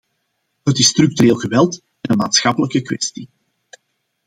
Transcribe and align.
Het 0.63 0.79
is 0.79 0.87
structureel 0.87 1.35
geweld 1.35 1.75
en 2.01 2.11
een 2.11 2.17
maatschappelijke 2.17 2.81
kwestie. 2.81 3.29